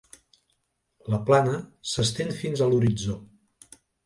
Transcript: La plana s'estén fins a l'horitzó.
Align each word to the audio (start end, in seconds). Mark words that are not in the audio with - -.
La 1.15 1.19
plana 1.27 1.53
s'estén 1.91 2.33
fins 2.41 2.65
a 2.65 2.71
l'horitzó. 2.73 3.21